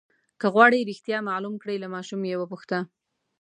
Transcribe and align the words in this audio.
که 0.39 0.47
غواړئ 0.53 0.79
رښتیا 0.91 1.17
معلوم 1.29 1.55
کړئ 1.61 1.77
له 1.83 1.87
ماشوم 1.95 2.21
یې 2.29 2.35
وپوښته. 2.37 2.79